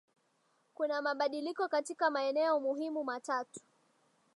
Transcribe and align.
Kuna 0.73 1.01
mabadiliko 1.01 1.67
katika 1.67 2.09
maeneo 2.11 2.59
muhimu 2.59 3.03
matatu 3.03 3.59